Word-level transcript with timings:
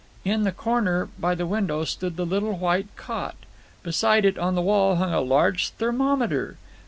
In 0.25 0.45
the 0.45 0.51
corner 0.51 1.09
by 1.19 1.35
the 1.35 1.45
window 1.45 1.83
stood 1.85 2.15
the 2.17 2.25
little 2.25 2.57
white 2.57 2.87
cot. 2.95 3.35
Beside 3.83 4.25
it 4.25 4.35
on 4.39 4.55
the 4.55 4.59
wall 4.63 4.95
hung 4.95 5.13
a 5.13 5.21
large 5.21 5.69
thermometer. 5.69 6.57